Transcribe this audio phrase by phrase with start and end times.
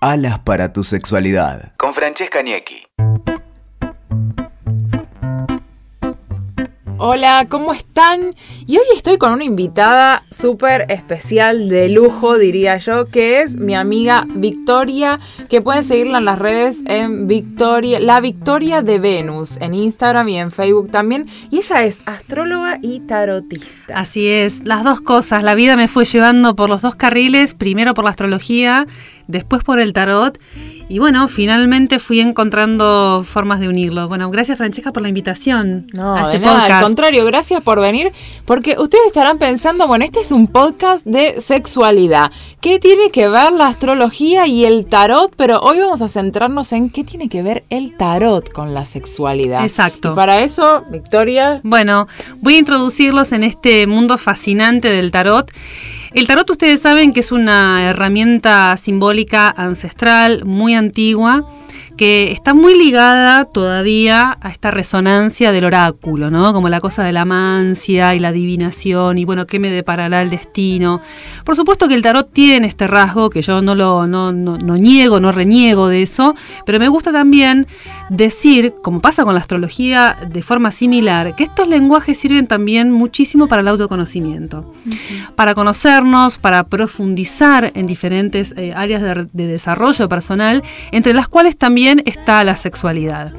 [0.00, 1.72] Alas para tu sexualidad.
[1.78, 2.86] Con Francesca Niecki.
[6.98, 8.34] Hola, ¿cómo están?
[8.68, 13.76] Y hoy estoy con una invitada súper especial de lujo, diría yo, que es mi
[13.76, 19.76] amiga Victoria, que pueden seguirla en las redes en Victoria, la Victoria de Venus, en
[19.76, 21.26] Instagram y en Facebook también.
[21.48, 23.96] Y ella es astróloga y tarotista.
[23.96, 25.44] Así es, las dos cosas.
[25.44, 28.84] La vida me fue llevando por los dos carriles, primero por la astrología,
[29.28, 30.40] después por el tarot.
[30.88, 34.06] Y bueno, finalmente fui encontrando formas de unirlo.
[34.08, 36.78] Bueno, gracias Francesca por la invitación No, a este de nada, podcast.
[36.78, 38.12] al contrario, gracias por venir,
[38.56, 42.32] porque ustedes estarán pensando, bueno, este es un podcast de sexualidad.
[42.62, 45.30] ¿Qué tiene que ver la astrología y el tarot?
[45.36, 49.62] Pero hoy vamos a centrarnos en qué tiene que ver el tarot con la sexualidad.
[49.62, 50.12] Exacto.
[50.12, 55.52] Y para eso, Victoria, Bueno, voy a introducirlos en este mundo fascinante del tarot.
[56.14, 61.46] El tarot ustedes saben que es una herramienta simbólica ancestral muy antigua
[61.96, 66.52] que está muy ligada todavía a esta resonancia del oráculo, ¿no?
[66.52, 70.30] Como la cosa de la mancia y la adivinación y bueno, ¿qué me deparará el
[70.30, 71.00] destino?
[71.44, 74.76] Por supuesto que el tarot tiene este rasgo, que yo no lo no, no- no
[74.76, 77.66] niego, no reniego de eso, pero me gusta también
[78.08, 83.48] decir, como pasa con la astrología de forma similar, que estos lenguajes sirven también muchísimo
[83.48, 84.72] para el autoconocimiento,
[85.34, 91.56] para conocernos, para profundizar en diferentes eh, áreas de, de desarrollo personal, entre las cuales
[91.56, 93.32] también está la sexualidad.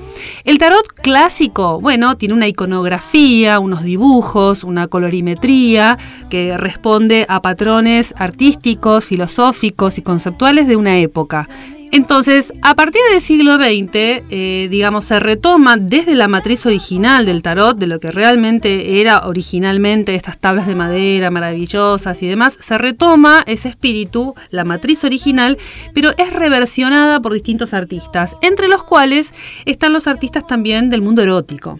[0.43, 5.97] El tarot clásico, bueno, tiene una iconografía, unos dibujos, una colorimetría
[6.29, 11.47] que responde a patrones artísticos, filosóficos y conceptuales de una época.
[11.91, 17.41] Entonces, a partir del siglo XX, eh, digamos, se retoma desde la matriz original del
[17.41, 22.77] tarot, de lo que realmente era originalmente estas tablas de madera maravillosas y demás, se
[22.77, 25.57] retoma ese espíritu, la matriz original,
[25.93, 29.33] pero es reversionada por distintos artistas, entre los cuales
[29.65, 31.79] están los artistas también del mundo erótico.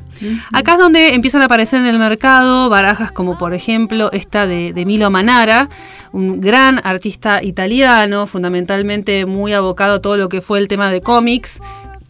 [0.51, 4.73] Acá es donde empiezan a aparecer en el mercado barajas como por ejemplo esta de,
[4.73, 5.69] de Milo Manara,
[6.11, 11.61] un gran artista italiano, fundamentalmente muy abocado todo lo que fue el tema de cómics,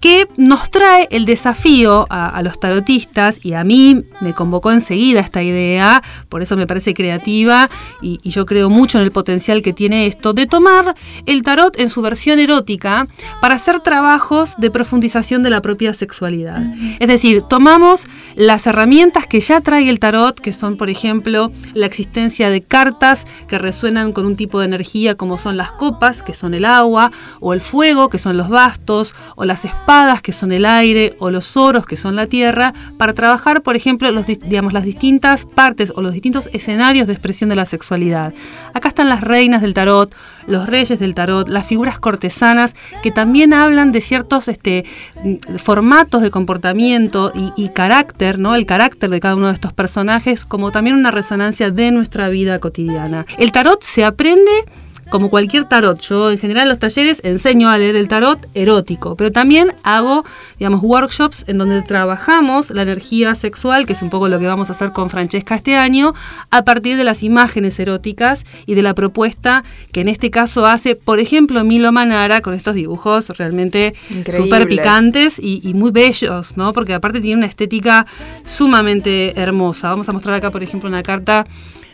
[0.07, 5.19] que nos trae el desafío a, a los tarotistas y a mí me convocó enseguida
[5.19, 7.69] esta idea, por eso me parece creativa
[8.01, 11.77] y, y yo creo mucho en el potencial que tiene esto, de tomar el tarot
[11.77, 13.05] en su versión erótica
[13.41, 16.61] para hacer trabajos de profundización de la propia sexualidad.
[16.99, 21.85] Es decir, tomamos las herramientas que ya trae el tarot, que son por ejemplo la
[21.85, 26.33] existencia de cartas que resuenan con un tipo de energía como son las copas, que
[26.33, 30.51] son el agua, o el fuego, que son los bastos, o las espadas, que son
[30.51, 34.73] el aire, o los oros, que son la tierra, para trabajar, por ejemplo, los, digamos,
[34.73, 38.33] las distintas partes o los distintos escenarios de expresión de la sexualidad.
[38.73, 40.15] Acá están las reinas del tarot,
[40.45, 44.85] los reyes del tarot, las figuras cortesanas, que también hablan de ciertos este,
[45.23, 48.55] mm, formatos de comportamiento y, y carácter, ¿no?
[48.55, 52.59] El carácter de cada uno de estos personajes, como también una resonancia de nuestra vida
[52.59, 53.25] cotidiana.
[53.39, 54.65] El tarot se aprende
[55.09, 59.15] como cualquier tarot, yo en general en los talleres enseño a leer el tarot erótico,
[59.15, 60.25] pero también hago,
[60.59, 64.69] digamos, workshops en donde trabajamos la energía sexual, que es un poco lo que vamos
[64.69, 66.13] a hacer con Francesca este año,
[66.51, 70.95] a partir de las imágenes eróticas y de la propuesta que en este caso hace,
[70.95, 73.93] por ejemplo, Milo Manara con estos dibujos realmente
[74.25, 76.73] súper picantes y, y muy bellos, ¿no?
[76.73, 78.05] Porque aparte tiene una estética
[78.43, 79.89] sumamente hermosa.
[79.89, 81.45] Vamos a mostrar acá, por ejemplo, una carta,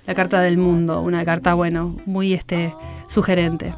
[0.05, 2.73] la carta del mundo, una carta, bueno, muy este,
[3.07, 3.73] sugerente.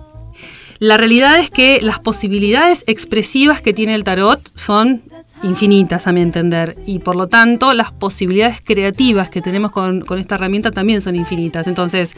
[0.80, 5.04] La realidad es que las posibilidades expresivas que tiene el tarot son
[5.44, 10.20] infinitas, a mi entender, y por lo tanto las posibilidades creativas que tenemos con, con
[10.20, 11.68] esta herramienta también son infinitas.
[11.68, 12.14] Entonces,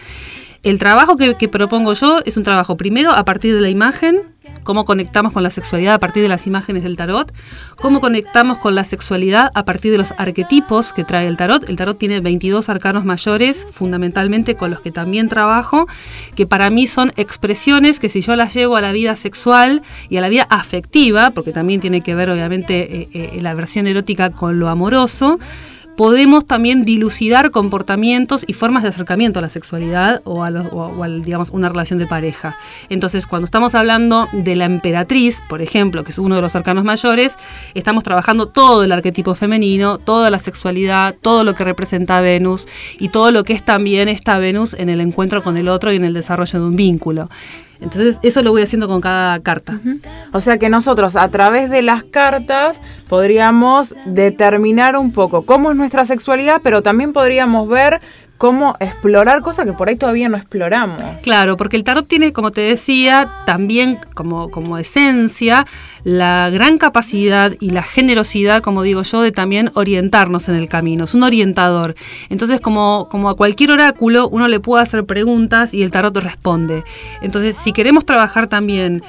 [0.63, 4.21] el trabajo que, que propongo yo es un trabajo primero a partir de la imagen,
[4.63, 7.33] cómo conectamos con la sexualidad a partir de las imágenes del tarot,
[7.77, 11.69] cómo conectamos con la sexualidad a partir de los arquetipos que trae el tarot.
[11.69, 15.87] El tarot tiene 22 arcanos mayores, fundamentalmente con los que también trabajo,
[16.35, 20.17] que para mí son expresiones que si yo las llevo a la vida sexual y
[20.17, 24.31] a la vida afectiva, porque también tiene que ver obviamente eh, eh, la versión erótica
[24.31, 25.39] con lo amoroso,
[25.97, 31.49] podemos también dilucidar comportamientos y formas de acercamiento a la sexualidad o a, los- digamos,
[31.49, 32.55] una relación de pareja.
[32.89, 36.83] Entonces, cuando estamos hablando de la emperatriz, por ejemplo, que es uno de los arcanos
[36.83, 37.35] mayores,
[37.73, 42.67] estamos trabajando todo el arquetipo femenino, toda la sexualidad, todo lo que representa Venus
[42.99, 45.95] y todo lo que es también esta Venus en el encuentro con el otro y
[45.95, 47.29] en el desarrollo de un vínculo.
[47.79, 49.79] Entonces, eso lo voy haciendo con cada carta.
[50.31, 55.77] O sea que nosotros a través de las cartas podríamos determinar un poco cómo es
[55.77, 57.99] nuestra sexualidad, pero también podríamos ver
[58.37, 61.01] cómo explorar cosas que por ahí todavía no exploramos.
[61.23, 65.65] Claro, porque el tarot tiene, como te decía, también como, como esencia
[66.03, 71.03] la gran capacidad y la generosidad, como digo yo, de también orientarnos en el camino.
[71.03, 71.95] Es un orientador.
[72.29, 76.83] Entonces, como, como a cualquier oráculo, uno le puede hacer preguntas y el tarot responde.
[77.21, 79.03] Entonces, si queremos trabajar también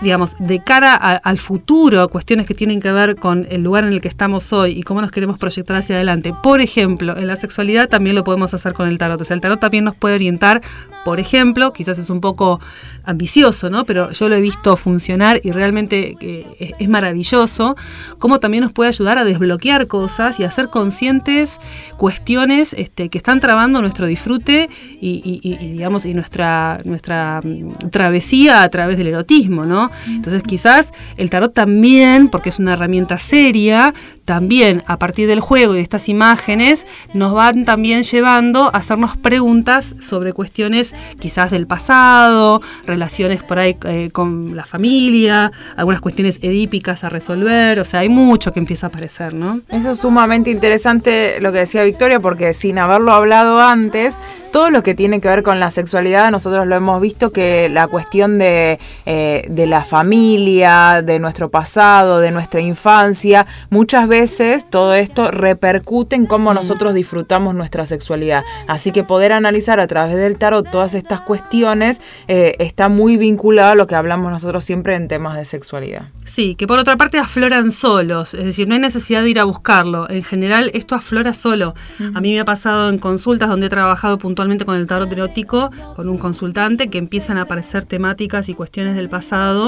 [0.00, 4.00] digamos, de cara al futuro, cuestiones que tienen que ver con el lugar en el
[4.00, 6.34] que estamos hoy y cómo nos queremos proyectar hacia adelante.
[6.42, 9.20] Por ejemplo, en la sexualidad también lo podemos hacer con el tarot.
[9.20, 10.62] O sea, el tarot también nos puede orientar,
[11.04, 12.60] por ejemplo, quizás es un poco
[13.04, 13.84] ambicioso, ¿no?
[13.84, 17.76] Pero yo lo he visto funcionar y realmente eh, es maravilloso,
[18.18, 21.58] cómo también nos puede ayudar a desbloquear cosas y a ser conscientes
[21.96, 24.68] cuestiones este, que están trabando nuestro disfrute
[25.00, 29.87] y, y, digamos, y nuestra, nuestra mm, travesía a través del erotismo, ¿no?
[30.06, 33.94] Entonces quizás el tarot también, porque es una herramienta seria,
[34.24, 39.16] también a partir del juego y de estas imágenes nos van también llevando a hacernos
[39.16, 46.40] preguntas sobre cuestiones quizás del pasado, relaciones por ahí eh, con la familia, algunas cuestiones
[46.42, 49.60] edípicas a resolver, o sea, hay mucho que empieza a aparecer, ¿no?
[49.68, 54.16] Eso es sumamente interesante lo que decía Victoria, porque sin haberlo hablado antes,
[54.52, 57.86] todo lo que tiene que ver con la sexualidad, nosotros lo hemos visto que la
[57.86, 64.94] cuestión de, eh, de la familia, de nuestro pasado, de nuestra infancia, muchas veces todo
[64.94, 68.42] esto repercute en cómo nosotros disfrutamos nuestra sexualidad.
[68.66, 73.72] Así que poder analizar a través del tarot todas estas cuestiones eh, está muy vinculado
[73.72, 76.02] a lo que hablamos nosotros siempre en temas de sexualidad.
[76.24, 79.44] Sí, que por otra parte afloran solos, es decir, no hay necesidad de ir a
[79.44, 80.08] buscarlo.
[80.10, 81.74] En general esto aflora solo.
[82.14, 85.70] A mí me ha pasado en consultas donde he trabajado puntualmente con el tarot erótico,
[85.94, 89.67] con un consultante, que empiezan a aparecer temáticas y cuestiones del pasado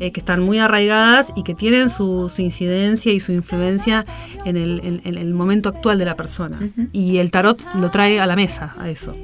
[0.00, 4.04] eh, que están muy arraigadas y que tienen su, incidencia y su influencia
[4.44, 6.58] en el, momento actual de la persona.
[6.92, 9.14] Y el tarot lo trae a la mesa, a eso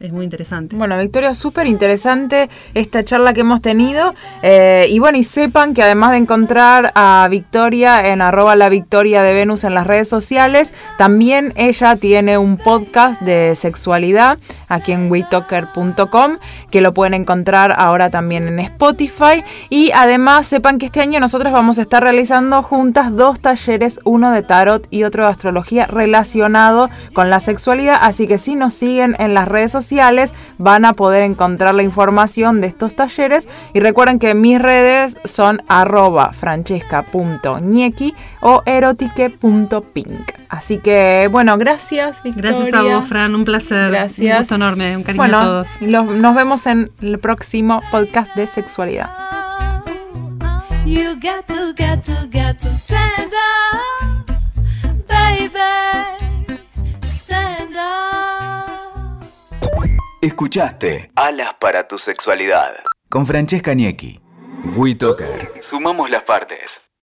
[0.00, 0.76] es muy interesante.
[0.76, 4.14] Bueno, Victoria, súper interesante esta charla que hemos tenido.
[4.42, 9.22] Eh, y bueno, y sepan que además de encontrar a Victoria en arroba la Victoria
[9.22, 14.38] de Venus en las redes sociales, también ella tiene un podcast de sexualidad
[14.68, 16.38] aquí en WeTalker.com
[16.70, 19.44] que lo pueden encontrar ahora también en Spotify.
[19.68, 24.30] Y además sepan que este año nosotros vamos a estar realizando juntas dos talleres, uno
[24.30, 27.98] de tarot y otro de astrología relacionado con la sexualidad.
[28.00, 29.89] Así que si nos siguen en las redes sociales,
[30.58, 35.62] van a poder encontrar la información de estos talleres y recuerden que mis redes son
[35.68, 40.32] arroba francesca.ñequi o erotique.pink.
[40.48, 42.50] Así que bueno, gracias Victoria.
[42.52, 43.90] Gracias a vos, Fran, un placer.
[43.90, 44.32] Gracias.
[44.32, 45.68] Un gusto enorme, un cariño a todos.
[45.80, 49.10] nos vemos en el próximo podcast de sexualidad.
[60.50, 62.72] Escuchaste Alas para tu sexualidad
[63.08, 64.20] con Francesca Niecki.
[64.74, 65.52] WeToker.
[65.60, 66.89] Sumamos las partes.